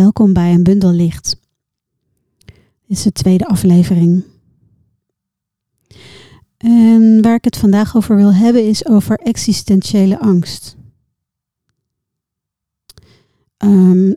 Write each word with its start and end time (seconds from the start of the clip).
Welkom 0.00 0.32
bij 0.32 0.52
een 0.52 0.62
bundel 0.62 0.92
licht. 0.92 1.36
Dit 2.44 2.56
is 2.86 3.02
de 3.02 3.12
tweede 3.12 3.46
aflevering. 3.46 4.24
En 6.56 7.22
waar 7.22 7.34
ik 7.34 7.44
het 7.44 7.56
vandaag 7.56 7.96
over 7.96 8.16
wil 8.16 8.34
hebben 8.34 8.66
is 8.66 8.86
over 8.86 9.16
existentiële 9.18 10.18
angst. 10.18 10.76
Um, 13.58 14.16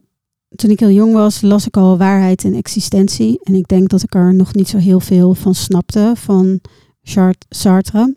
toen 0.55 0.69
ik 0.69 0.79
heel 0.79 0.89
jong 0.89 1.13
was, 1.13 1.41
las 1.41 1.67
ik 1.67 1.77
al 1.77 1.97
waarheid 1.97 2.43
en 2.43 2.53
existentie. 2.53 3.39
En 3.43 3.55
ik 3.55 3.67
denk 3.67 3.89
dat 3.89 4.03
ik 4.03 4.15
er 4.15 4.33
nog 4.33 4.53
niet 4.53 4.67
zo 4.67 4.77
heel 4.77 4.99
veel 4.99 5.33
van 5.33 5.55
snapte, 5.55 6.13
van 6.15 6.59
Sartre. 7.49 8.15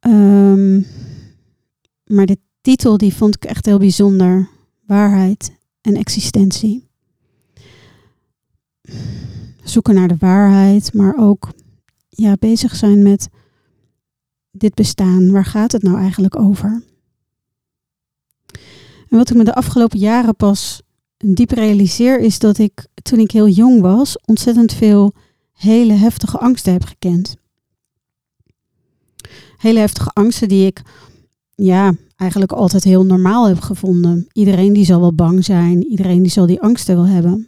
Um, 0.00 0.86
maar 2.04 2.26
de 2.26 2.38
titel 2.60 2.96
die 2.98 3.14
vond 3.14 3.34
ik 3.34 3.44
echt 3.44 3.66
heel 3.66 3.78
bijzonder. 3.78 4.48
Waarheid 4.86 5.56
en 5.88 5.96
existentie. 5.96 6.88
Zoeken 9.62 9.94
naar 9.94 10.08
de 10.08 10.16
waarheid, 10.18 10.94
maar 10.94 11.14
ook 11.18 11.48
ja, 12.08 12.36
bezig 12.38 12.76
zijn 12.76 13.02
met 13.02 13.28
dit 14.50 14.74
bestaan. 14.74 15.30
Waar 15.30 15.44
gaat 15.44 15.72
het 15.72 15.82
nou 15.82 15.98
eigenlijk 15.98 16.38
over? 16.38 16.82
En 19.08 19.16
wat 19.16 19.30
ik 19.30 19.36
me 19.36 19.44
de 19.44 19.54
afgelopen 19.54 19.98
jaren 19.98 20.36
pas 20.36 20.82
diep 21.16 21.50
realiseer 21.50 22.20
is 22.20 22.38
dat 22.38 22.58
ik 22.58 22.86
toen 23.02 23.18
ik 23.18 23.30
heel 23.30 23.48
jong 23.48 23.80
was 23.80 24.18
ontzettend 24.24 24.72
veel 24.72 25.12
hele 25.52 25.92
heftige 25.92 26.38
angsten 26.38 26.72
heb 26.72 26.84
gekend. 26.84 27.36
Hele 29.56 29.78
heftige 29.78 30.10
angsten 30.10 30.48
die 30.48 30.66
ik 30.66 30.82
ja, 31.62 31.92
eigenlijk 32.16 32.52
altijd 32.52 32.84
heel 32.84 33.04
normaal 33.04 33.48
heb 33.48 33.60
gevonden. 33.60 34.26
Iedereen 34.32 34.72
die 34.72 34.84
zal 34.84 35.00
wel 35.00 35.14
bang 35.14 35.44
zijn, 35.44 35.84
iedereen 35.84 36.22
die 36.22 36.30
zal 36.30 36.46
die 36.46 36.60
angsten 36.60 36.96
wel 36.96 37.06
hebben. 37.06 37.46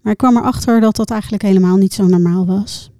Maar 0.00 0.12
ik 0.12 0.18
kwam 0.18 0.36
erachter 0.36 0.80
dat 0.80 0.96
dat 0.96 1.10
eigenlijk 1.10 1.42
helemaal 1.42 1.76
niet 1.76 1.94
zo 1.94 2.06
normaal 2.06 2.46
was. 2.46 2.90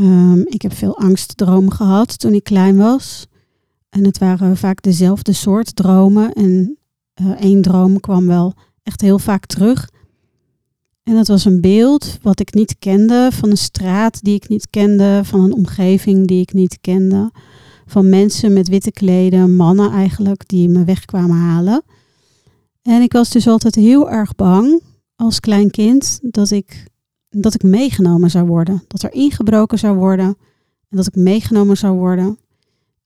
Um, 0.00 0.46
ik 0.46 0.62
heb 0.62 0.72
veel 0.72 0.98
angstdromen 0.98 1.72
gehad 1.72 2.18
toen 2.18 2.34
ik 2.34 2.44
klein 2.44 2.76
was. 2.76 3.26
En 3.88 4.04
het 4.04 4.18
waren 4.18 4.56
vaak 4.56 4.82
dezelfde 4.82 5.32
soort 5.32 5.76
dromen. 5.76 6.32
En 6.32 6.78
uh, 7.20 7.30
één 7.30 7.62
droom 7.62 8.00
kwam 8.00 8.26
wel 8.26 8.54
echt 8.82 9.00
heel 9.00 9.18
vaak 9.18 9.46
terug. 9.46 9.88
En 11.02 11.14
dat 11.14 11.28
was 11.28 11.44
een 11.44 11.60
beeld 11.60 12.18
wat 12.22 12.40
ik 12.40 12.54
niet 12.54 12.78
kende, 12.78 13.28
van 13.32 13.50
een 13.50 13.56
straat 13.56 14.22
die 14.22 14.34
ik 14.34 14.48
niet 14.48 14.70
kende, 14.70 15.20
van 15.24 15.40
een 15.40 15.52
omgeving 15.52 16.26
die 16.26 16.40
ik 16.40 16.52
niet 16.52 16.78
kende, 16.80 17.30
van 17.86 18.08
mensen 18.08 18.52
met 18.52 18.68
witte 18.68 18.90
kleden, 18.90 19.56
mannen 19.56 19.90
eigenlijk, 19.90 20.48
die 20.48 20.68
me 20.68 20.84
wegkwamen 20.84 21.36
halen. 21.36 21.82
En 22.82 23.02
ik 23.02 23.12
was 23.12 23.30
dus 23.30 23.46
altijd 23.46 23.74
heel 23.74 24.10
erg 24.10 24.34
bang 24.34 24.82
als 25.16 25.40
klein 25.40 25.70
kind 25.70 26.18
dat 26.22 26.50
ik, 26.50 26.86
dat 27.28 27.54
ik 27.54 27.62
meegenomen 27.62 28.30
zou 28.30 28.46
worden, 28.46 28.84
dat 28.86 29.02
er 29.02 29.12
ingebroken 29.12 29.78
zou 29.78 29.96
worden 29.96 30.36
en 30.88 30.96
dat 30.96 31.06
ik 31.06 31.14
meegenomen 31.14 31.76
zou 31.76 31.98
worden. 31.98 32.38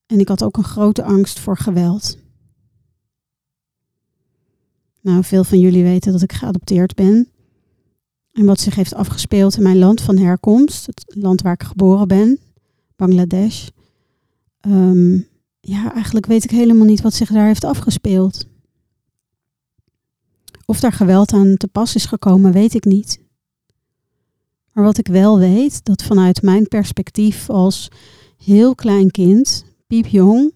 En 0.05 0.19
ik 0.19 0.27
had 0.27 0.43
ook 0.43 0.57
een 0.57 0.63
grote 0.63 1.03
angst 1.03 1.39
voor 1.39 1.57
geweld. 1.57 2.17
Nou, 5.01 5.23
veel 5.23 5.43
van 5.43 5.59
jullie 5.59 5.83
weten 5.83 6.11
dat 6.11 6.21
ik 6.21 6.33
geadopteerd 6.33 6.95
ben. 6.95 7.29
En 8.35 8.45
wat 8.45 8.59
zich 8.59 8.75
heeft 8.75 8.93
afgespeeld 8.93 9.57
in 9.57 9.63
mijn 9.63 9.77
land 9.77 10.01
van 10.01 10.17
herkomst, 10.17 10.85
het 10.85 11.05
land 11.07 11.41
waar 11.41 11.53
ik 11.53 11.63
geboren 11.63 12.07
ben, 12.07 12.39
Bangladesh. 12.95 13.67
Um, 14.67 15.27
ja, 15.59 15.93
eigenlijk 15.93 16.25
weet 16.25 16.43
ik 16.43 16.49
helemaal 16.49 16.85
niet 16.85 17.01
wat 17.01 17.13
zich 17.13 17.31
daar 17.31 17.45
heeft 17.45 17.63
afgespeeld. 17.63 18.45
Of 20.65 20.79
daar 20.79 20.91
geweld 20.91 21.33
aan 21.33 21.57
te 21.57 21.67
pas 21.67 21.95
is 21.95 22.05
gekomen, 22.05 22.51
weet 22.51 22.73
ik 22.73 22.85
niet. 22.85 23.19
Maar 24.71 24.83
wat 24.83 24.97
ik 24.97 25.07
wel 25.07 25.39
weet, 25.39 25.85
dat 25.85 26.03
vanuit 26.03 26.41
mijn 26.41 26.67
perspectief 26.67 27.49
als 27.49 27.91
heel 28.37 28.75
klein 28.75 29.11
kind, 29.11 29.65
piepjong, 29.87 30.53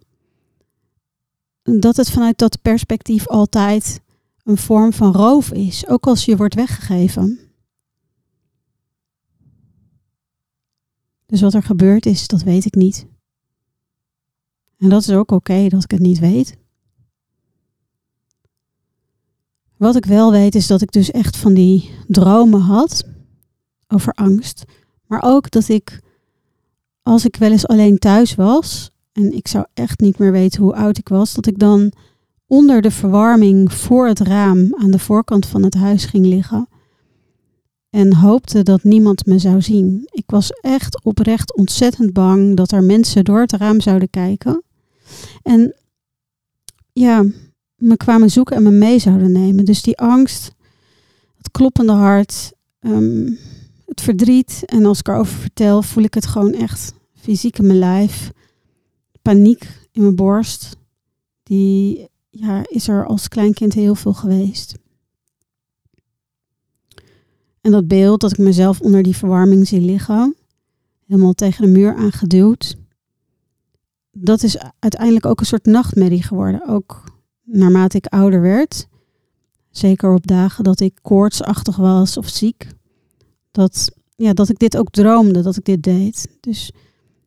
dat 1.63 1.95
het 1.95 2.09
vanuit 2.09 2.37
dat 2.37 2.61
perspectief 2.61 3.27
altijd 3.27 4.01
een 4.43 4.57
vorm 4.57 4.93
van 4.93 5.13
roof 5.13 5.51
is, 5.51 5.87
ook 5.87 6.07
als 6.07 6.25
je 6.25 6.37
wordt 6.37 6.55
weggegeven. 6.55 7.48
Dus 11.29 11.41
wat 11.41 11.53
er 11.53 11.63
gebeurd 11.63 12.05
is, 12.05 12.27
dat 12.27 12.43
weet 12.43 12.65
ik 12.65 12.75
niet. 12.75 13.05
En 14.77 14.89
dat 14.89 15.01
is 15.01 15.09
ook 15.09 15.31
oké 15.31 15.67
dat 15.67 15.83
ik 15.83 15.91
het 15.91 15.99
niet 15.99 16.19
weet. 16.19 16.57
Wat 19.77 19.95
ik 19.95 20.05
wel 20.05 20.31
weet 20.31 20.55
is 20.55 20.67
dat 20.67 20.81
ik 20.81 20.91
dus 20.91 21.11
echt 21.11 21.37
van 21.37 21.53
die 21.53 21.89
dromen 22.07 22.59
had 22.61 23.03
over 23.87 24.13
angst. 24.13 24.63
Maar 25.07 25.21
ook 25.23 25.51
dat 25.51 25.67
ik, 25.67 26.01
als 27.01 27.25
ik 27.25 27.35
wel 27.35 27.51
eens 27.51 27.67
alleen 27.67 27.97
thuis 27.97 28.35
was 28.35 28.91
en 29.11 29.33
ik 29.35 29.47
zou 29.47 29.65
echt 29.73 29.99
niet 29.99 30.17
meer 30.17 30.31
weten 30.31 30.61
hoe 30.61 30.75
oud 30.75 30.97
ik 30.97 31.07
was, 31.07 31.33
dat 31.33 31.47
ik 31.47 31.59
dan 31.59 31.91
onder 32.47 32.81
de 32.81 32.91
verwarming 32.91 33.73
voor 33.73 34.07
het 34.07 34.19
raam 34.19 34.75
aan 34.75 34.91
de 34.91 34.99
voorkant 34.99 35.45
van 35.45 35.63
het 35.63 35.73
huis 35.73 36.05
ging 36.05 36.25
liggen 36.25 36.67
en 37.89 38.15
hoopte 38.15 38.63
dat 38.63 38.83
niemand 38.83 39.25
me 39.25 39.39
zou 39.39 39.61
zien. 39.61 40.07
Ik 40.11 40.23
was 40.25 40.51
echt 40.51 41.03
oprecht 41.03 41.55
ontzettend 41.55 42.13
bang 42.13 42.55
dat 42.55 42.71
er 42.71 42.83
mensen 42.83 43.23
door 43.23 43.39
het 43.39 43.51
raam 43.51 43.81
zouden 43.81 44.09
kijken. 44.09 44.63
En 45.41 45.75
ja, 46.93 47.25
me 47.75 47.97
kwamen 47.97 48.29
zoeken 48.29 48.55
en 48.55 48.63
me 48.63 48.71
mee 48.71 48.99
zouden 48.99 49.31
nemen. 49.31 49.65
Dus 49.65 49.81
die 49.81 49.97
angst, 49.97 50.51
het 51.37 51.51
kloppende 51.51 51.91
hart, 51.91 52.51
ehm, 52.79 53.31
het 53.85 54.01
verdriet. 54.01 54.63
En 54.65 54.85
als 54.85 54.99
ik 54.99 55.07
erover 55.07 55.37
vertel, 55.39 55.81
voel 55.81 56.03
ik 56.03 56.13
het 56.13 56.25
gewoon 56.25 56.53
echt 56.53 56.93
fysiek 57.13 57.57
in 57.57 57.67
mijn 57.67 57.79
lijf. 57.79 58.31
Paniek 59.21 59.67
in 59.91 60.01
mijn 60.01 60.15
borst. 60.15 60.77
Die 61.43 62.07
ja, 62.29 62.61
is 62.67 62.87
er 62.87 63.05
als 63.05 63.27
kleinkind 63.27 63.73
heel 63.73 63.95
veel 63.95 64.13
geweest. 64.13 64.77
En 67.61 67.71
dat 67.71 67.87
beeld 67.87 68.21
dat 68.21 68.31
ik 68.31 68.37
mezelf 68.37 68.81
onder 68.81 69.03
die 69.03 69.15
verwarming 69.15 69.67
zie 69.67 69.81
liggen, 69.81 70.35
helemaal 71.05 71.33
tegen 71.33 71.65
de 71.65 71.71
muur 71.71 71.95
aangeduwd, 71.95 72.77
dat 74.11 74.43
is 74.43 74.57
uiteindelijk 74.79 75.25
ook 75.25 75.39
een 75.39 75.45
soort 75.45 75.65
nachtmerrie 75.65 76.23
geworden. 76.23 76.67
Ook 76.67 77.03
naarmate 77.43 77.97
ik 77.97 78.05
ouder 78.05 78.41
werd, 78.41 78.87
zeker 79.69 80.13
op 80.13 80.27
dagen 80.27 80.63
dat 80.63 80.79
ik 80.79 80.99
koortsachtig 81.01 81.75
was 81.75 82.17
of 82.17 82.27
ziek, 82.27 82.67
dat, 83.51 83.91
ja, 84.15 84.33
dat 84.33 84.49
ik 84.49 84.59
dit 84.59 84.77
ook 84.77 84.89
droomde, 84.89 85.41
dat 85.41 85.57
ik 85.57 85.65
dit 85.65 85.83
deed. 85.83 86.27
Dus 86.39 86.71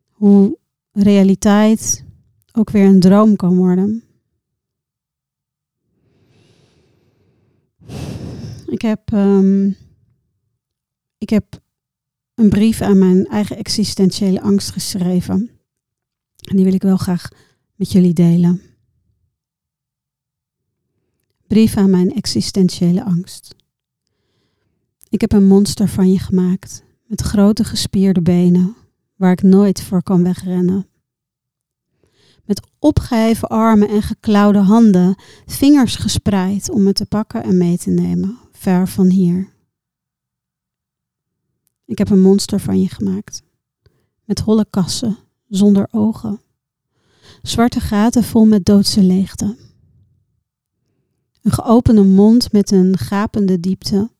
hoe 0.08 0.58
realiteit 0.92 2.04
ook 2.52 2.70
weer 2.70 2.86
een 2.86 3.00
droom 3.00 3.36
kan 3.36 3.56
worden. 3.56 4.02
Ik 8.66 8.82
heb, 8.82 9.12
um, 9.12 9.76
ik 11.22 11.30
heb 11.30 11.60
een 12.34 12.48
brief 12.48 12.80
aan 12.80 12.98
mijn 12.98 13.26
eigen 13.26 13.56
existentiële 13.56 14.40
angst 14.40 14.70
geschreven. 14.70 15.50
En 16.36 16.56
die 16.56 16.64
wil 16.64 16.74
ik 16.74 16.82
wel 16.82 16.96
graag 16.96 17.28
met 17.74 17.92
jullie 17.92 18.12
delen. 18.12 18.60
Brief 21.46 21.76
aan 21.76 21.90
mijn 21.90 22.14
existentiële 22.14 23.04
angst. 23.04 23.56
Ik 25.08 25.20
heb 25.20 25.32
een 25.32 25.46
monster 25.46 25.88
van 25.88 26.12
je 26.12 26.18
gemaakt, 26.18 26.84
met 27.06 27.20
grote 27.20 27.64
gespierde 27.64 28.22
benen, 28.22 28.76
waar 29.16 29.32
ik 29.32 29.42
nooit 29.42 29.82
voor 29.82 30.02
kan 30.02 30.22
wegrennen. 30.22 30.86
Met 32.44 32.66
opgeheven 32.78 33.48
armen 33.48 33.88
en 33.88 34.02
geklauwde 34.02 34.58
handen, 34.58 35.14
vingers 35.46 35.96
gespreid 35.96 36.70
om 36.70 36.82
me 36.82 36.92
te 36.92 37.06
pakken 37.06 37.42
en 37.42 37.56
mee 37.56 37.78
te 37.78 37.90
nemen, 37.90 38.38
ver 38.52 38.88
van 38.88 39.06
hier. 39.10 39.52
Ik 41.92 41.98
heb 41.98 42.10
een 42.10 42.20
monster 42.20 42.60
van 42.60 42.80
je 42.80 42.88
gemaakt, 42.88 43.42
met 44.24 44.40
holle 44.40 44.66
kassen, 44.70 45.16
zonder 45.48 45.88
ogen. 45.90 46.40
Zwarte 47.42 47.80
gaten 47.80 48.24
vol 48.24 48.44
met 48.44 48.64
doodse 48.64 49.02
leegte. 49.02 49.56
Een 51.42 51.52
geopende 51.52 52.02
mond 52.02 52.52
met 52.52 52.70
een 52.70 52.98
gapende 52.98 53.60
diepte. 53.60 54.10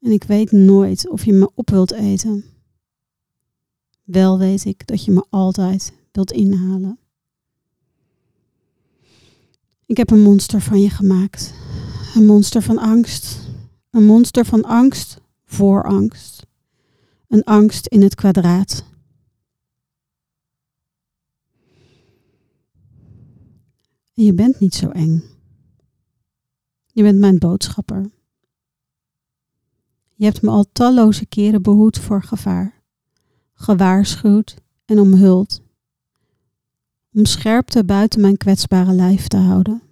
En 0.00 0.10
ik 0.10 0.24
weet 0.24 0.52
nooit 0.52 1.08
of 1.08 1.24
je 1.24 1.32
me 1.32 1.50
op 1.54 1.70
wilt 1.70 1.92
eten. 1.92 2.44
Wel 4.02 4.38
weet 4.38 4.64
ik 4.64 4.86
dat 4.86 5.04
je 5.04 5.10
me 5.10 5.24
altijd 5.30 5.92
wilt 6.12 6.32
inhalen. 6.32 6.98
Ik 9.86 9.96
heb 9.96 10.10
een 10.10 10.22
monster 10.22 10.60
van 10.60 10.80
je 10.80 10.90
gemaakt. 10.90 11.54
Een 12.14 12.26
monster 12.26 12.62
van 12.62 12.78
angst. 12.78 13.38
Een 13.90 14.04
monster 14.04 14.44
van 14.44 14.64
angst 14.64 15.22
voor 15.54 15.84
angst. 15.84 16.46
Een 17.28 17.44
angst 17.44 17.86
in 17.86 18.02
het 18.02 18.14
kwadraat. 18.14 18.84
Je 24.12 24.34
bent 24.34 24.60
niet 24.60 24.74
zo 24.74 24.88
eng. 24.88 25.22
Je 26.86 27.02
bent 27.02 27.18
mijn 27.18 27.38
boodschapper. 27.38 28.10
Je 30.14 30.24
hebt 30.24 30.42
me 30.42 30.50
al 30.50 30.64
talloze 30.72 31.26
keren 31.26 31.62
behoed 31.62 31.98
voor 31.98 32.22
gevaar, 32.22 32.82
gewaarschuwd 33.54 34.56
en 34.84 34.98
omhuld, 34.98 35.62
om 37.12 37.24
scherpte 37.24 37.84
buiten 37.84 38.20
mijn 38.20 38.36
kwetsbare 38.36 38.92
lijf 38.92 39.28
te 39.28 39.36
houden. 39.36 39.82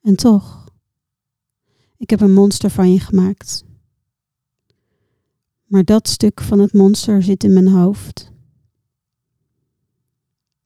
En 0.00 0.16
toch, 0.16 0.63
ik 1.96 2.10
heb 2.10 2.20
een 2.20 2.32
monster 2.32 2.70
van 2.70 2.92
je 2.92 3.00
gemaakt. 3.00 3.64
Maar 5.64 5.84
dat 5.84 6.08
stuk 6.08 6.40
van 6.40 6.58
het 6.58 6.72
monster 6.72 7.22
zit 7.22 7.44
in 7.44 7.52
mijn 7.52 7.68
hoofd. 7.68 8.32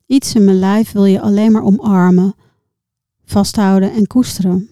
Iets 0.07 0.35
in 0.35 0.45
mijn 0.45 0.59
lijf 0.59 0.93
wil 0.93 1.05
je 1.05 1.21
alleen 1.21 1.53
maar 1.53 1.63
omarmen, 1.63 2.35
vasthouden 3.25 3.93
en 3.93 4.07
koesteren. 4.07 4.69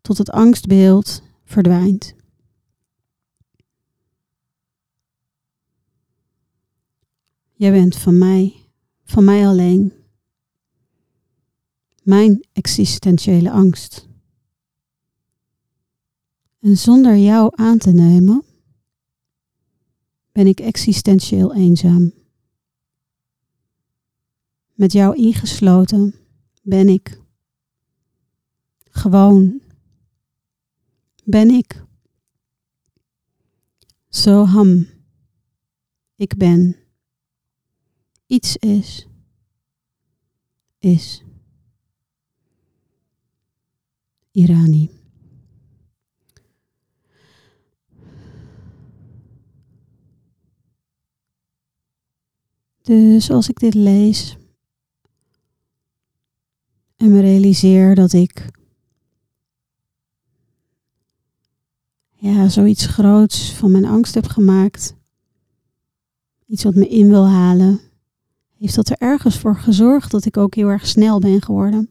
Tot 0.00 0.18
het 0.18 0.30
angstbeeld 0.30 1.22
verdwijnt. 1.44 2.14
Jij 7.52 7.70
bent 7.70 7.96
van 7.96 8.18
mij, 8.18 8.54
van 9.04 9.24
mij 9.24 9.46
alleen. 9.46 9.92
Mijn 12.02 12.46
existentiële 12.52 13.50
angst. 13.50 14.08
En 16.64 16.78
zonder 16.78 17.16
jou 17.16 17.52
aan 17.54 17.78
te 17.78 17.90
nemen, 17.90 18.44
ben 20.32 20.46
ik 20.46 20.60
existentieel 20.60 21.54
eenzaam. 21.54 22.12
Met 24.72 24.92
jou 24.92 25.16
ingesloten 25.16 26.14
ben 26.62 26.88
ik. 26.88 27.20
Gewoon 28.90 29.60
ben 31.24 31.50
ik. 31.50 31.84
Zo 34.08 34.44
ham. 34.44 34.86
Ik 36.16 36.36
ben. 36.36 36.76
Iets 38.26 38.56
is. 38.56 39.06
Is. 40.78 41.22
Irani. 44.30 45.03
Dus 52.84 53.30
als 53.30 53.48
ik 53.48 53.58
dit 53.58 53.74
lees 53.74 54.36
en 56.96 57.12
me 57.12 57.20
realiseer 57.20 57.94
dat 57.94 58.12
ik 58.12 58.50
ja, 62.12 62.48
zoiets 62.48 62.86
groots 62.86 63.52
van 63.52 63.70
mijn 63.70 63.84
angst 63.84 64.14
heb 64.14 64.26
gemaakt, 64.26 64.94
iets 66.46 66.64
wat 66.64 66.74
me 66.74 66.88
in 66.88 67.08
wil 67.08 67.26
halen, 67.26 67.80
heeft 68.58 68.74
dat 68.74 68.88
er 68.88 68.98
ergens 68.98 69.38
voor 69.38 69.56
gezorgd 69.56 70.10
dat 70.10 70.24
ik 70.24 70.36
ook 70.36 70.54
heel 70.54 70.68
erg 70.68 70.86
snel 70.86 71.18
ben 71.18 71.42
geworden. 71.42 71.90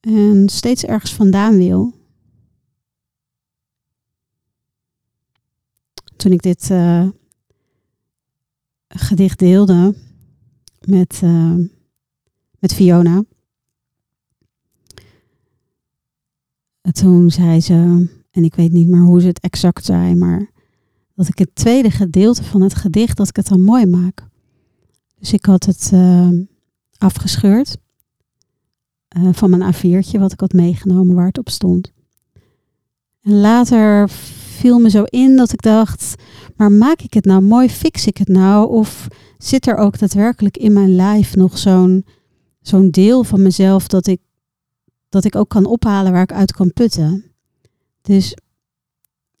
En 0.00 0.48
steeds 0.48 0.84
ergens 0.84 1.14
vandaan 1.14 1.56
wil. 1.56 1.92
Toen 6.16 6.32
ik 6.32 6.42
dit 6.42 6.70
uh, 6.70 7.08
gedicht 8.94 9.38
deelde 9.38 9.94
met, 10.84 11.20
uh, 11.24 11.54
met 12.58 12.74
Fiona. 12.74 13.24
Toen 16.92 17.30
zei 17.30 17.60
ze, 17.60 18.08
en 18.30 18.44
ik 18.44 18.54
weet 18.54 18.72
niet 18.72 18.88
meer 18.88 19.00
hoe 19.00 19.20
ze 19.20 19.26
het 19.26 19.40
exact 19.40 19.84
zei, 19.84 20.14
maar 20.14 20.50
dat 21.14 21.28
ik 21.28 21.38
het 21.38 21.54
tweede 21.54 21.90
gedeelte 21.90 22.44
van 22.44 22.60
het 22.60 22.74
gedicht, 22.74 23.16
dat 23.16 23.28
ik 23.28 23.36
het 23.36 23.48
dan 23.48 23.60
mooi 23.60 23.86
maak. 23.86 24.26
Dus 25.18 25.32
ik 25.32 25.44
had 25.44 25.64
het 25.64 25.90
uh, 25.94 26.28
afgescheurd 26.98 27.76
uh, 29.16 29.28
van 29.32 29.50
mijn 29.50 29.74
A4'tje 29.74 30.18
wat 30.18 30.32
ik 30.32 30.40
had 30.40 30.52
meegenomen 30.52 31.14
waar 31.14 31.26
het 31.26 31.38
op 31.38 31.48
stond. 31.48 31.92
En 33.20 33.32
later 33.32 34.10
viel 34.64 34.78
me 34.78 34.90
zo 34.90 35.02
in 35.02 35.36
dat 35.36 35.52
ik 35.52 35.62
dacht, 35.62 36.14
maar 36.56 36.72
maak 36.72 37.00
ik 37.00 37.14
het 37.14 37.24
nou 37.24 37.42
mooi, 37.42 37.68
fix 37.68 38.06
ik 38.06 38.16
het 38.16 38.28
nou? 38.28 38.70
Of 38.70 39.08
zit 39.38 39.66
er 39.66 39.76
ook 39.76 39.98
daadwerkelijk 39.98 40.56
in 40.56 40.72
mijn 40.72 40.94
lijf 40.94 41.36
nog 41.36 41.58
zo'n 41.58 42.06
zo'n 42.60 42.90
deel 42.90 43.24
van 43.24 43.42
mezelf 43.42 43.86
dat 43.86 44.06
ik, 44.06 44.20
dat 45.08 45.24
ik 45.24 45.36
ook 45.36 45.48
kan 45.48 45.66
ophalen 45.66 46.12
waar 46.12 46.22
ik 46.22 46.32
uit 46.32 46.52
kan 46.52 46.72
putten? 46.72 47.24
Dus 48.02 48.36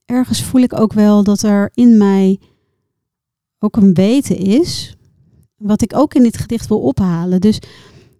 ergens 0.04 0.42
voel 0.42 0.62
ik 0.62 0.78
ook 0.80 0.92
wel 0.92 1.22
dat 1.22 1.42
er 1.42 1.70
in 1.74 1.96
mij 1.96 2.40
ook 3.58 3.76
een 3.76 3.94
weten 3.94 4.36
is, 4.36 4.96
wat 5.56 5.82
ik 5.82 5.96
ook 5.96 6.14
in 6.14 6.22
dit 6.22 6.36
gedicht 6.36 6.68
wil 6.68 6.80
ophalen. 6.80 7.40
Dus 7.40 7.58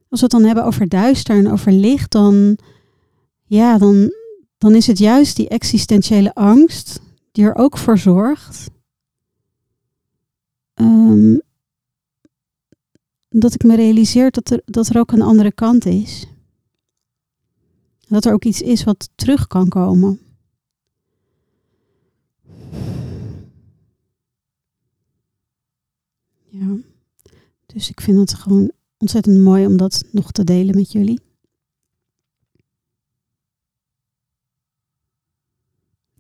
als 0.09 0.21
we 0.21 0.27
het 0.27 0.31
dan 0.31 0.45
hebben 0.45 0.65
over 0.65 0.89
duister 0.89 1.37
en 1.37 1.53
over 1.53 1.73
licht, 1.73 2.11
dan, 2.11 2.59
ja, 3.45 3.79
dan, 3.79 4.13
dan 4.65 4.75
is 4.75 4.87
het 4.87 4.99
juist 4.99 5.37
die 5.37 5.49
existentiële 5.49 6.35
angst 6.35 7.01
die 7.33 7.45
er 7.45 7.55
ook 7.55 7.79
voor 7.79 7.99
zorgt 7.99 8.71
um, 10.75 11.43
dat 13.29 13.55
ik 13.55 13.63
me 13.63 13.77
realiseer 13.77 14.31
dat 14.31 14.51
er, 14.51 14.63
dat 14.65 14.89
er 14.89 14.99
ook 14.99 15.13
een 15.13 15.23
andere 15.23 15.53
kant 15.53 15.85
is. 15.85 16.27
Dat 18.09 18.25
er 18.25 18.33
ook 18.33 18.45
iets 18.45 18.63
is 18.63 18.85
wat 18.85 19.09
terug 19.15 19.47
kan 19.47 19.69
komen. 19.69 20.21
Ja, 26.49 26.77
dus 27.67 27.91
ik 27.91 28.01
vind 28.01 28.19
het 28.19 28.35
gewoon 28.35 28.71
ontzettend 28.97 29.39
mooi 29.39 29.67
om 29.67 29.77
dat 29.77 30.05
nog 30.11 30.33
te 30.33 30.45
delen 30.45 30.75
met 30.75 30.93
jullie. 30.93 31.24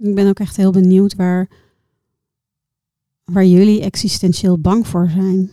Ik 0.05 0.15
ben 0.15 0.29
ook 0.29 0.39
echt 0.39 0.57
heel 0.57 0.71
benieuwd 0.71 1.15
waar, 1.15 1.49
waar 3.25 3.45
jullie 3.45 3.83
existentieel 3.83 4.59
bang 4.59 4.87
voor 4.87 5.09
zijn. 5.11 5.51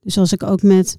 Dus 0.00 0.18
als 0.18 0.32
ik 0.32 0.42
ook 0.42 0.62
met, 0.62 0.98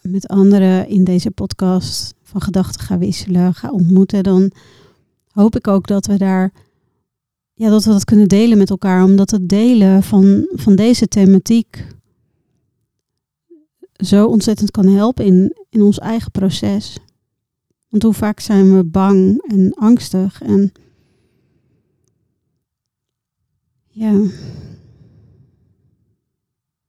met 0.00 0.28
anderen 0.28 0.88
in 0.88 1.04
deze 1.04 1.30
podcast 1.30 2.14
van 2.22 2.40
gedachten 2.40 2.80
ga 2.80 2.98
wisselen, 2.98 3.54
ga 3.54 3.70
ontmoeten, 3.70 4.22
dan 4.22 4.50
hoop 5.30 5.56
ik 5.56 5.68
ook 5.68 5.86
dat 5.86 6.06
we 6.06 6.16
daar 6.16 6.52
ja, 7.54 7.70
dat 7.70 7.84
we 7.84 7.90
dat 7.90 8.04
kunnen 8.04 8.28
delen 8.28 8.58
met 8.58 8.70
elkaar. 8.70 9.04
Omdat 9.04 9.30
het 9.30 9.48
delen 9.48 10.02
van, 10.02 10.48
van 10.52 10.76
deze 10.76 11.08
thematiek 11.08 11.86
zo 13.92 14.26
ontzettend 14.26 14.70
kan 14.70 14.88
helpen 14.88 15.24
in, 15.24 15.56
in 15.70 15.82
ons 15.82 15.98
eigen 15.98 16.30
proces. 16.30 16.96
Want 17.94 18.06
hoe 18.06 18.14
vaak 18.14 18.40
zijn 18.40 18.76
we 18.76 18.84
bang 18.84 19.42
en 19.42 19.74
angstig 19.74 20.42
en 20.42 20.72
ja. 23.86 24.12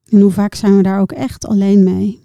En 0.06 0.22
hoe 0.22 0.32
vaak 0.32 0.56
zijn 0.56 0.78
we 0.78 0.84
daar 0.84 1.00
ook 1.00 1.12
echt 1.12 1.46
alleen 1.46 1.84
mee? 1.84 2.20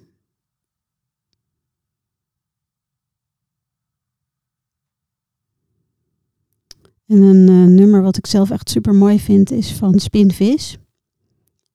En 7.07 7.23
een 7.23 7.51
uh, 7.51 7.67
nummer 7.67 8.03
wat 8.03 8.17
ik 8.17 8.27
zelf 8.27 8.51
echt 8.51 8.71
super 8.71 8.95
mooi 8.95 9.21
vind 9.21 9.51
is 9.51 9.73
van 9.73 9.99
Spinvis. 9.99 10.79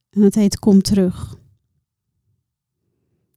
En 0.09 0.21
dat 0.21 0.33
heet 0.33 0.59
Kom 0.59 0.81
terug. 0.81 1.37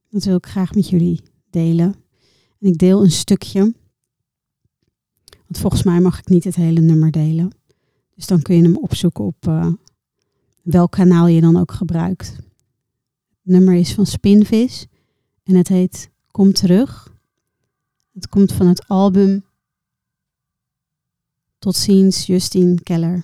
Dat 0.09 0.23
wil 0.23 0.35
ik 0.35 0.45
graag 0.45 0.73
met 0.73 0.89
jullie 0.89 1.21
delen. 1.49 2.07
En 2.59 2.67
ik 2.67 2.77
deel 2.77 3.03
een 3.03 3.11
stukje. 3.11 3.73
Want 5.29 5.57
volgens 5.57 5.83
mij 5.83 5.99
mag 5.99 6.19
ik 6.19 6.27
niet 6.27 6.43
het 6.43 6.55
hele 6.55 6.79
nummer 6.79 7.11
delen. 7.11 7.51
Dus 8.15 8.27
dan 8.27 8.41
kun 8.41 8.55
je 8.55 8.61
hem 8.61 8.77
opzoeken 8.77 9.23
op 9.23 9.47
uh, 9.47 9.73
welk 10.61 10.91
kanaal 10.91 11.27
je 11.27 11.41
dan 11.41 11.57
ook 11.57 11.71
gebruikt. 11.71 12.35
Het 12.35 13.53
nummer 13.53 13.73
is 13.73 13.93
van 13.93 14.05
Spinvis 14.05 14.87
en 15.43 15.55
het 15.55 15.67
heet 15.67 16.09
Kom 16.31 16.53
terug. 16.53 17.13
Het 18.13 18.29
komt 18.29 18.51
van 18.51 18.67
het 18.67 18.87
album 18.87 19.45
Tot 21.59 21.75
ziens, 21.75 22.25
Justine 22.25 22.81
Keller. 22.83 23.23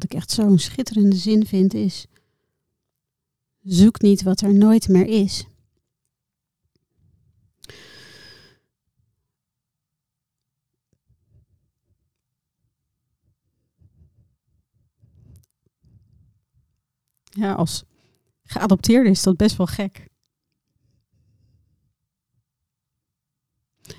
Wat 0.00 0.12
ik 0.12 0.18
echt 0.18 0.30
zo'n 0.30 0.58
schitterende 0.58 1.16
zin 1.16 1.46
vind 1.46 1.74
is: 1.74 2.06
zoek 3.60 4.00
niet 4.00 4.22
wat 4.22 4.40
er 4.40 4.54
nooit 4.54 4.88
meer 4.88 5.06
is. 5.06 5.44
Ja, 17.32 17.52
als 17.52 17.84
geadopteerde 18.44 19.10
is 19.10 19.22
dat 19.22 19.36
best 19.36 19.56
wel 19.56 19.66
gek. 19.66 20.08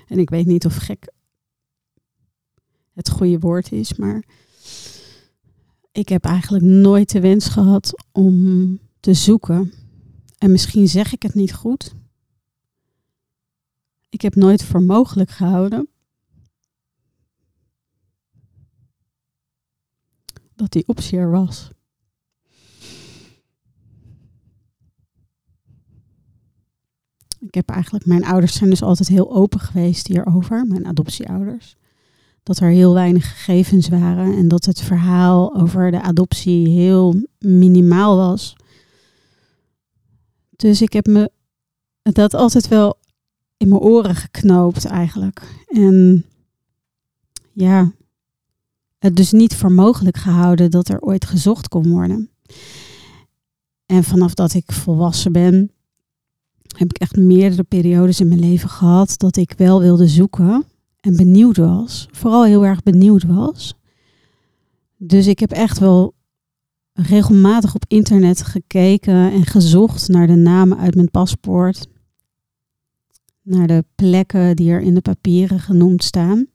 En 0.08 0.18
ik 0.18 0.30
weet 0.30 0.46
niet 0.46 0.66
of 0.66 0.76
gek 0.76 1.12
het 2.92 3.10
goede 3.10 3.38
woord 3.38 3.72
is, 3.72 3.94
maar 3.94 4.24
ik 5.92 6.08
heb 6.08 6.24
eigenlijk 6.24 6.64
nooit 6.64 7.10
de 7.10 7.20
wens 7.20 7.48
gehad 7.48 8.04
om 8.12 8.78
te 9.00 9.14
zoeken. 9.14 9.72
En 10.38 10.50
misschien 10.50 10.88
zeg 10.88 11.12
ik 11.12 11.22
het 11.22 11.34
niet 11.34 11.54
goed. 11.54 11.94
Ik 14.08 14.20
heb 14.20 14.34
nooit 14.34 14.64
voor 14.64 14.82
mogelijk 14.82 15.30
gehouden 15.30 15.88
dat 20.54 20.72
die 20.72 20.88
optie 20.88 21.18
er 21.18 21.30
was. 21.30 21.70
Ik 27.38 27.54
heb 27.54 27.68
eigenlijk, 27.68 28.06
mijn 28.06 28.24
ouders 28.24 28.54
zijn 28.54 28.70
dus 28.70 28.82
altijd 28.82 29.08
heel 29.08 29.32
open 29.32 29.60
geweest 29.60 30.06
hierover, 30.06 30.66
mijn 30.66 30.86
adoptieouders 30.86 31.76
dat 32.42 32.58
er 32.58 32.70
heel 32.70 32.94
weinig 32.94 33.28
gegevens 33.28 33.88
waren 33.88 34.36
en 34.36 34.48
dat 34.48 34.64
het 34.64 34.80
verhaal 34.80 35.54
over 35.54 35.90
de 35.90 36.02
adoptie 36.02 36.68
heel 36.68 37.14
minimaal 37.38 38.16
was. 38.16 38.56
Dus 40.50 40.82
ik 40.82 40.92
heb 40.92 41.06
me 41.06 41.30
dat 42.02 42.34
altijd 42.34 42.68
wel 42.68 42.98
in 43.56 43.68
mijn 43.68 43.80
oren 43.80 44.14
geknoopt 44.14 44.84
eigenlijk. 44.84 45.42
En 45.66 46.24
ja, 47.52 47.92
het 48.98 49.16
dus 49.16 49.32
niet 49.32 49.56
voor 49.56 49.72
mogelijk 49.72 50.16
gehouden 50.16 50.70
dat 50.70 50.88
er 50.88 51.00
ooit 51.00 51.24
gezocht 51.24 51.68
kon 51.68 51.90
worden. 51.90 52.30
En 53.86 54.04
vanaf 54.04 54.34
dat 54.34 54.54
ik 54.54 54.72
volwassen 54.72 55.32
ben, 55.32 55.70
heb 56.76 56.90
ik 56.90 56.98
echt 56.98 57.16
meerdere 57.16 57.62
periodes 57.62 58.20
in 58.20 58.28
mijn 58.28 58.40
leven 58.40 58.68
gehad 58.68 59.14
dat 59.18 59.36
ik 59.36 59.54
wel 59.56 59.80
wilde 59.80 60.08
zoeken 60.08 60.64
en 61.02 61.16
benieuwd 61.16 61.56
was. 61.56 62.08
Vooral 62.10 62.44
heel 62.44 62.64
erg 62.64 62.82
benieuwd 62.82 63.22
was. 63.22 63.74
Dus 64.96 65.26
ik 65.26 65.38
heb 65.38 65.50
echt 65.50 65.78
wel 65.78 66.14
regelmatig 66.92 67.74
op 67.74 67.84
internet 67.88 68.42
gekeken 68.42 69.32
en 69.32 69.44
gezocht 69.44 70.08
naar 70.08 70.26
de 70.26 70.34
namen 70.34 70.78
uit 70.78 70.94
mijn 70.94 71.10
paspoort. 71.10 71.86
Naar 73.42 73.66
de 73.66 73.84
plekken 73.94 74.56
die 74.56 74.70
er 74.70 74.80
in 74.80 74.94
de 74.94 75.00
papieren 75.00 75.60
genoemd 75.60 76.04
staan. 76.04 76.46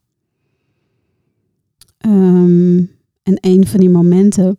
Ehm, 1.98 2.78
en 3.24 3.38
een 3.42 3.68
van 3.68 3.80
die 3.80 3.90
momenten 3.90 4.56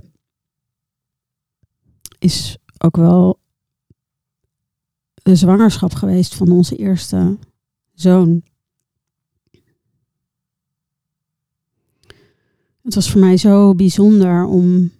is 2.18 2.58
ook 2.78 2.96
wel 2.96 3.38
de 5.14 5.36
zwangerschap 5.36 5.94
geweest 5.94 6.34
van 6.34 6.50
onze 6.50 6.76
eerste 6.76 7.38
zoon. 7.94 8.42
Het 12.88 12.96
was 12.96 13.10
voor 13.10 13.20
mij 13.20 13.36
zo 13.36 13.74
bijzonder 13.74 14.44
om. 14.44 14.90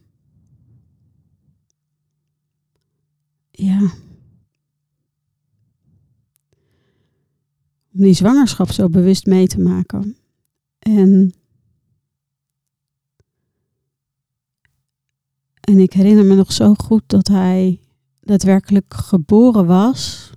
Ja. 3.51 3.81
Om 7.93 8.01
die 8.01 8.13
zwangerschap 8.13 8.71
zo 8.71 8.89
bewust 8.89 9.27
mee 9.27 9.47
te 9.47 9.61
maken. 9.61 10.17
En. 10.79 11.33
En 15.61 15.79
ik 15.79 15.93
herinner 15.93 16.25
me 16.25 16.35
nog 16.35 16.53
zo 16.53 16.75
goed 16.75 17.03
dat 17.07 17.29
hij 17.29 17.81
daadwerkelijk 18.21 18.95
geboren 18.95 19.67
was. 19.67 20.31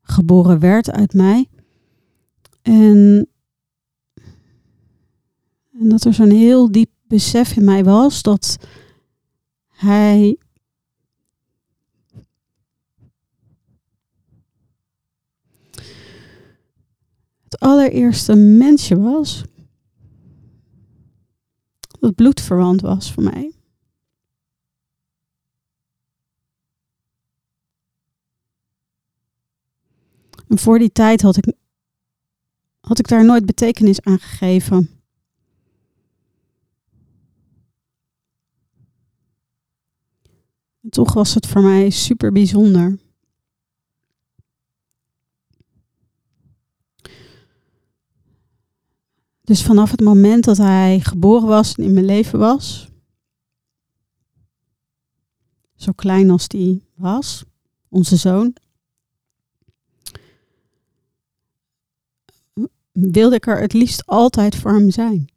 Geboren 0.00 0.58
werd 0.58 0.90
uit 0.90 1.12
mij. 1.12 1.48
En 2.62 3.29
en 5.80 5.88
dat 5.88 6.04
er 6.04 6.14
zo'n 6.14 6.30
heel 6.30 6.72
diep 6.72 6.90
besef 7.06 7.56
in 7.56 7.64
mij 7.64 7.84
was 7.84 8.22
dat 8.22 8.56
hij 9.68 10.38
het 17.42 17.58
allereerste 17.58 18.34
mensje 18.34 19.00
was 19.00 19.44
dat 22.00 22.14
bloedverwant 22.14 22.80
was 22.80 23.12
voor 23.12 23.22
mij. 23.22 23.52
En 30.48 30.58
voor 30.58 30.78
die 30.78 30.92
tijd 30.92 31.22
had 31.22 31.36
ik, 31.36 31.54
had 32.80 32.98
ik 32.98 33.08
daar 33.08 33.24
nooit 33.24 33.46
betekenis 33.46 34.00
aan 34.00 34.18
gegeven. 34.18 34.99
En 40.82 40.90
toch 40.90 41.12
was 41.12 41.34
het 41.34 41.46
voor 41.46 41.62
mij 41.62 41.90
super 41.90 42.32
bijzonder. 42.32 42.98
Dus 49.42 49.62
vanaf 49.62 49.90
het 49.90 50.00
moment 50.00 50.44
dat 50.44 50.56
hij 50.56 51.00
geboren 51.00 51.48
was 51.48 51.74
en 51.74 51.84
in 51.84 51.92
mijn 51.92 52.04
leven 52.04 52.38
was, 52.38 52.88
zo 55.74 55.92
klein 55.92 56.30
als 56.30 56.48
die 56.48 56.84
was, 56.94 57.44
onze 57.88 58.16
zoon, 58.16 58.54
wilde 62.92 63.36
ik 63.36 63.46
er 63.46 63.60
het 63.60 63.72
liefst 63.72 64.06
altijd 64.06 64.56
voor 64.56 64.72
hem 64.72 64.90
zijn. 64.90 65.28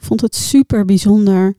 Vond 0.00 0.20
het 0.20 0.34
super 0.34 0.84
bijzonder. 0.84 1.56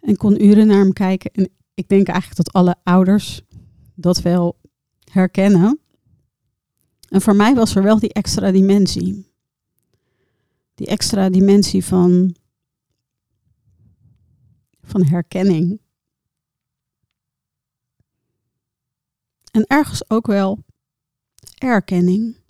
En 0.00 0.16
kon 0.16 0.44
uren 0.44 0.66
naar 0.66 0.78
hem 0.78 0.92
kijken. 0.92 1.30
En 1.30 1.48
ik 1.74 1.88
denk 1.88 2.08
eigenlijk 2.08 2.44
dat 2.44 2.52
alle 2.52 2.76
ouders 2.82 3.42
dat 3.94 4.22
wel 4.22 4.60
herkennen. 5.04 5.80
En 7.08 7.20
voor 7.20 7.36
mij 7.36 7.54
was 7.54 7.74
er 7.74 7.82
wel 7.82 7.98
die 7.98 8.12
extra 8.12 8.50
dimensie. 8.50 9.30
Die 10.74 10.86
extra 10.86 11.30
dimensie 11.30 11.84
van, 11.84 12.34
van 14.82 15.04
herkenning. 15.04 15.80
En 19.50 19.66
ergens 19.66 20.10
ook 20.10 20.26
wel 20.26 20.64
erkenning. 21.58 22.41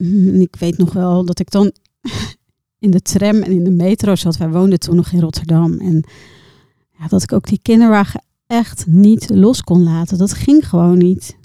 Ik 0.46 0.56
weet 0.56 0.78
nog 0.78 0.92
wel 0.92 1.24
dat 1.24 1.38
ik 1.38 1.50
dan 1.50 1.72
in 2.78 2.90
de 2.90 3.00
tram 3.00 3.42
en 3.42 3.52
in 3.52 3.64
de 3.64 3.70
metro 3.70 4.16
zat. 4.16 4.36
Wij 4.36 4.50
woonden 4.50 4.78
toen 4.78 4.96
nog 4.96 5.12
in 5.12 5.20
Rotterdam. 5.20 5.78
En 5.78 6.04
ja, 6.98 7.06
dat 7.08 7.22
ik 7.22 7.32
ook 7.32 7.46
die 7.46 7.60
kinderwagen 7.62 8.24
echt 8.46 8.86
niet 8.86 9.30
los 9.30 9.62
kon 9.62 9.82
laten. 9.82 10.18
Dat 10.18 10.32
ging 10.32 10.68
gewoon 10.68 10.98
niet. 10.98 11.38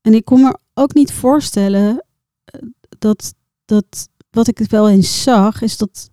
En 0.00 0.14
ik 0.14 0.24
kon 0.24 0.40
me 0.40 0.58
ook 0.74 0.94
niet 0.94 1.12
voorstellen 1.12 2.04
eh, 2.44 2.60
dat, 2.98 3.34
dat 3.64 4.08
wat 4.30 4.48
ik 4.48 4.58
wel 4.58 4.88
eens 4.88 5.22
zag, 5.22 5.62
is 5.62 5.76
dat 5.76 6.10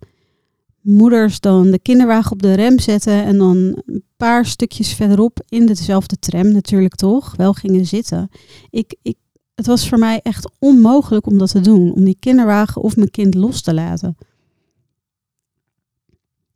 moeders 0.80 1.40
dan 1.40 1.70
de 1.70 1.78
kinderwagen 1.78 2.32
op 2.32 2.42
de 2.42 2.54
rem 2.54 2.78
zetten 2.78 3.24
en 3.24 3.38
dan 3.38 3.82
een 3.86 4.04
paar 4.16 4.46
stukjes 4.46 4.92
verderop 4.92 5.42
in 5.48 5.66
dezelfde 5.66 6.18
tram 6.18 6.52
natuurlijk 6.52 6.94
toch 6.94 7.36
wel 7.36 7.52
gingen 7.52 7.86
zitten. 7.86 8.28
Ik, 8.70 8.96
ik, 9.02 9.16
het 9.54 9.66
was 9.66 9.88
voor 9.88 9.98
mij 9.98 10.20
echt 10.22 10.50
onmogelijk 10.58 11.26
om 11.26 11.38
dat 11.38 11.50
te 11.50 11.60
doen, 11.60 11.92
om 11.92 12.04
die 12.04 12.16
kinderwagen 12.20 12.82
of 12.82 12.96
mijn 12.96 13.10
kind 13.10 13.34
los 13.34 13.62
te 13.62 13.74
laten. 13.74 14.16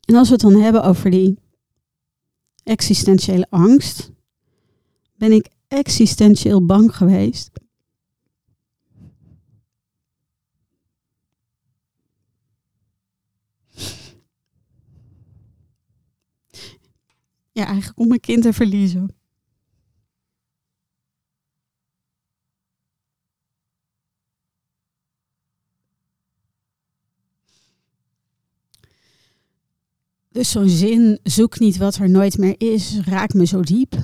En 0.04 0.14
als 0.14 0.28
we 0.28 0.32
het 0.32 0.42
dan 0.42 0.60
hebben 0.60 0.82
over 0.82 1.10
die 1.10 1.38
existentiële 2.62 3.46
angst, 3.50 4.10
ben 5.16 5.32
ik 5.32 5.48
existentieel 5.68 6.66
bang 6.66 6.96
geweest. 6.96 7.50
Ja, 17.52 17.66
eigenlijk 17.66 17.98
om 17.98 18.08
mijn 18.08 18.20
kind 18.20 18.42
te 18.42 18.52
verliezen. 18.52 19.17
Dus 30.38 30.50
zo'n 30.50 30.68
zin, 30.68 31.18
zoek 31.22 31.58
niet 31.58 31.76
wat 31.76 31.96
er 31.96 32.10
nooit 32.10 32.38
meer 32.38 32.54
is, 32.60 32.98
raakt 32.98 33.34
me 33.34 33.46
zo 33.46 33.60
diep. 33.60 33.94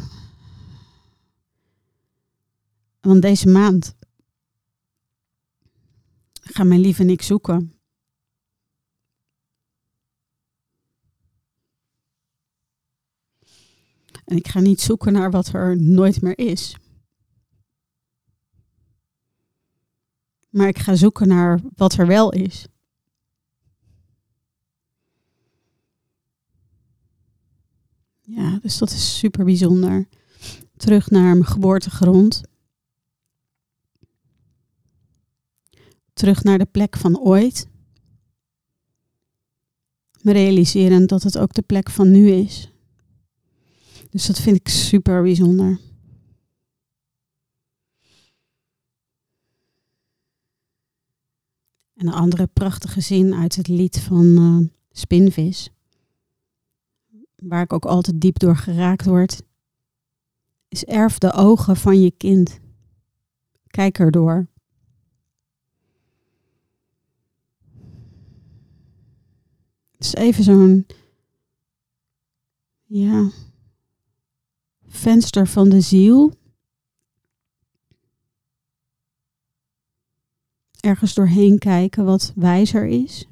Want 3.01 3.23
deze 3.23 3.49
maand 3.49 3.95
gaan 6.33 6.69
mijn 6.69 6.81
lief 6.81 6.99
en 6.99 7.11
ik 7.11 7.23
zoeken. 7.23 7.75
En 14.25 14.37
ik 14.37 14.49
ga 14.49 14.61
niet 14.61 14.81
zoeken 14.81 15.13
naar 15.13 15.31
wat 15.31 15.53
er 15.53 15.83
nooit 15.83 16.23
meer 16.23 16.39
is. 16.39 16.77
Maar 20.49 20.69
ik 20.69 20.79
ga 20.79 20.95
zoeken 20.95 21.29
naar 21.29 21.61
wat 21.75 21.93
er 21.95 22.07
wel 22.07 22.33
is. 22.33 22.67
Ja, 28.35 28.59
dus 28.63 28.79
dat 28.79 28.91
is 28.91 29.19
super 29.19 29.45
bijzonder. 29.45 30.09
Terug 30.77 31.11
naar 31.11 31.23
mijn 31.37 31.47
geboortegrond. 31.47 32.41
Terug 36.13 36.43
naar 36.43 36.59
de 36.59 36.65
plek 36.65 36.97
van 36.97 37.19
ooit. 37.19 37.69
Me 40.23 40.33
realiseren 40.33 41.07
dat 41.07 41.23
het 41.23 41.39
ook 41.39 41.55
de 41.55 41.63
plek 41.63 41.91
van 41.91 42.11
nu 42.11 42.31
is. 42.31 42.73
Dus 44.11 44.27
dat 44.27 44.41
vind 44.41 44.57
ik 44.57 44.69
super 44.69 45.23
bijzonder. 45.23 45.81
En 51.95 52.07
een 52.07 52.13
andere 52.13 52.47
prachtige 52.47 53.01
zin 53.01 53.35
uit 53.35 53.57
het 53.57 53.69
lied 53.69 54.01
van 54.01 54.27
uh, 54.27 54.69
Spinvis 54.91 55.74
waar 57.49 57.63
ik 57.63 57.73
ook 57.73 57.85
altijd 57.85 58.21
diep 58.21 58.39
door 58.39 58.57
geraakt 58.57 59.05
word, 59.05 59.43
is 60.69 60.85
erf 60.85 61.19
de 61.19 61.33
ogen 61.33 61.77
van 61.77 62.01
je 62.01 62.11
kind. 62.11 62.61
Kijk 63.67 63.99
erdoor. 63.99 64.47
Het 69.93 70.05
is 70.05 70.15
even 70.15 70.45
zo'n 70.45 70.87
ja, 72.85 73.31
venster 74.87 75.47
van 75.47 75.69
de 75.69 75.81
ziel. 75.81 76.33
Ergens 80.81 81.15
doorheen 81.15 81.59
kijken 81.59 82.05
wat 82.05 82.33
wijzer 82.35 82.87
is. 82.87 83.29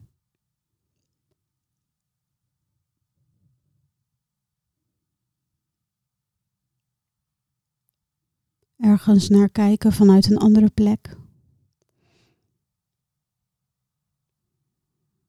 Ergens 9.07 9.29
naar 9.29 9.49
kijken 9.49 9.93
vanuit 9.93 10.31
een 10.31 10.39
andere 10.39 10.71
plek. 10.71 11.17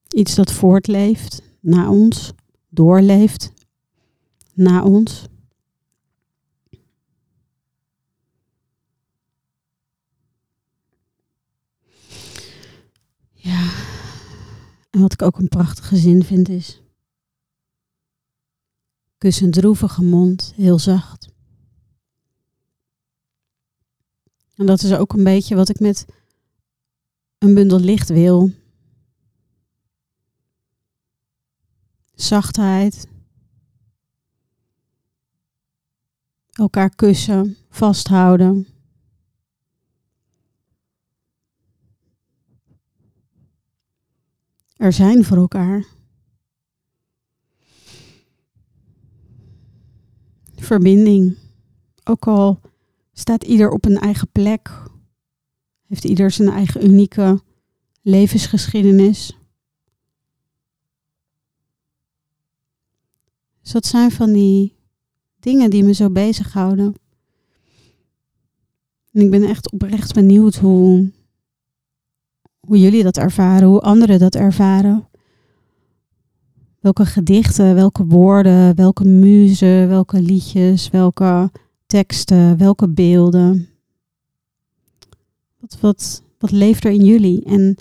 Iets 0.07 0.35
dat 0.35 0.51
voortleeft 0.51 1.41
na 1.59 1.89
ons, 1.89 2.33
doorleeft 2.69 3.53
na 4.53 4.83
ons. 4.83 5.27
Ja, 13.33 13.71
en 14.89 15.01
wat 15.01 15.13
ik 15.13 15.21
ook 15.21 15.37
een 15.37 15.47
prachtige 15.47 15.95
zin 15.95 16.23
vind 16.23 16.49
is. 16.49 16.81
Kus 19.17 19.41
een 19.41 19.51
droevige 19.51 20.03
mond, 20.03 20.53
heel 20.55 20.79
zacht. 20.79 21.22
En 24.55 24.65
dat 24.65 24.81
is 24.81 24.93
ook 24.93 25.13
een 25.13 25.23
beetje 25.23 25.55
wat 25.55 25.69
ik 25.69 25.79
met 25.79 26.05
een 27.37 27.53
bundel 27.53 27.79
licht 27.79 28.09
wil. 28.09 28.51
Zachtheid. 32.13 33.07
Elkaar 36.51 36.95
kussen, 36.95 37.57
vasthouden. 37.69 38.67
Er 44.75 44.93
zijn 44.93 45.23
voor 45.23 45.37
elkaar. 45.37 45.85
Verbinding. 50.55 51.37
Ook 52.03 52.27
al 52.27 52.61
staat 53.13 53.43
ieder 53.43 53.69
op 53.69 53.85
een 53.85 53.97
eigen 53.97 54.27
plek. 54.31 54.71
Heeft 55.87 56.03
ieder 56.03 56.31
zijn 56.31 56.49
eigen 56.49 56.85
unieke 56.85 57.41
levensgeschiedenis. 58.01 59.37
Dus 63.61 63.71
dat 63.71 63.85
zijn 63.85 64.11
van 64.11 64.33
die 64.33 64.75
dingen 65.39 65.69
die 65.69 65.83
me 65.83 65.93
zo 65.93 66.09
bezighouden. 66.09 66.95
En 69.11 69.21
ik 69.21 69.31
ben 69.31 69.43
echt 69.43 69.71
oprecht 69.71 70.13
benieuwd 70.13 70.55
hoe, 70.55 71.11
hoe 72.59 72.79
jullie 72.79 73.03
dat 73.03 73.17
ervaren, 73.17 73.67
hoe 73.67 73.79
anderen 73.81 74.19
dat 74.19 74.35
ervaren. 74.35 75.07
Welke 76.79 77.05
gedichten, 77.05 77.75
welke 77.75 78.05
woorden, 78.05 78.75
welke 78.75 79.05
muzen, 79.05 79.87
welke 79.87 80.21
liedjes, 80.21 80.89
welke 80.89 81.51
teksten, 81.85 82.57
welke 82.57 82.89
beelden. 82.89 83.69
Wat, 85.59 85.79
wat, 85.79 86.23
wat 86.37 86.51
leeft 86.51 86.85
er 86.85 86.91
in 86.91 87.05
jullie? 87.05 87.43
En 87.43 87.75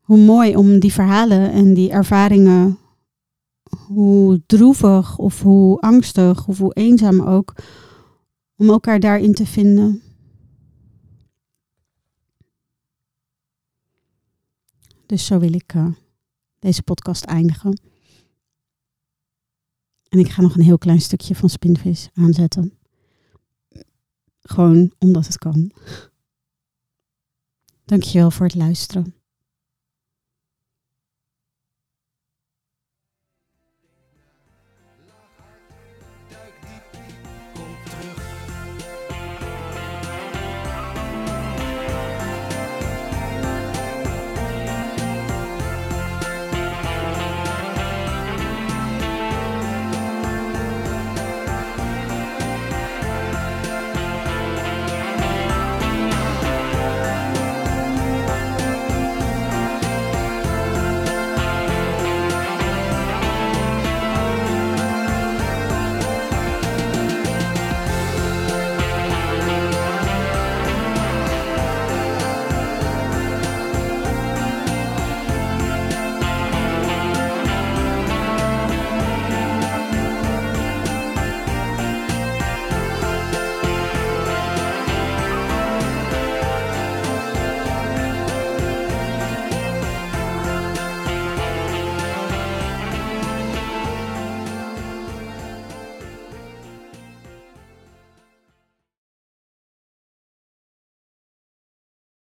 hoe 0.00 0.18
mooi 0.18 0.56
om 0.56 0.78
die 0.78 0.92
verhalen 0.92 1.52
en 1.52 1.74
die 1.74 1.90
ervaringen, 1.90 2.78
hoe 3.86 4.42
droevig 4.46 5.18
of 5.18 5.42
hoe 5.42 5.80
angstig 5.80 6.48
of 6.48 6.58
hoe 6.58 6.74
eenzaam 6.74 7.20
ook, 7.20 7.54
om 8.56 8.68
elkaar 8.68 9.00
daarin 9.00 9.34
te 9.34 9.46
vinden. 9.46 10.02
Dus 15.06 15.26
zo 15.26 15.38
wil 15.38 15.52
ik 15.52 15.74
uh, 15.74 15.86
deze 16.58 16.82
podcast 16.82 17.24
eindigen. 17.24 17.80
En 20.08 20.18
ik 20.18 20.28
ga 20.28 20.42
nog 20.42 20.54
een 20.54 20.62
heel 20.62 20.78
klein 20.78 21.00
stukje 21.00 21.34
van 21.34 21.48
Spinvis 21.48 22.08
aanzetten. 22.14 22.78
Gewoon 24.48 24.92
omdat 24.98 25.26
het 25.26 25.38
kan. 25.38 25.72
Dankjewel 27.84 28.30
voor 28.30 28.46
het 28.46 28.54
luisteren. 28.54 29.14